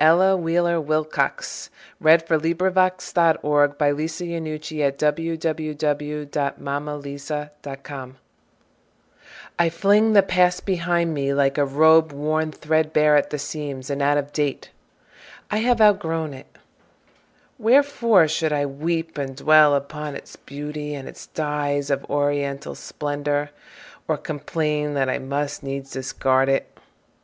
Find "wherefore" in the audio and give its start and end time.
17.58-18.28